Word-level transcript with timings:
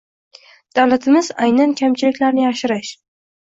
Davlatimiz 0.79 1.31
aynan 1.47 1.77
kamchiliklarni 1.85 2.49
yashirish 2.51 2.95